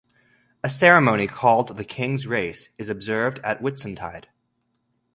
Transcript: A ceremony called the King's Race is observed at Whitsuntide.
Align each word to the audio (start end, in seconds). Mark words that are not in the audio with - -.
A 0.63 0.69
ceremony 0.71 1.27
called 1.27 1.77
the 1.77 1.83
King's 1.85 2.25
Race 2.25 2.69
is 2.79 2.89
observed 2.89 3.37
at 3.43 3.59
Whitsuntide. 3.61 4.29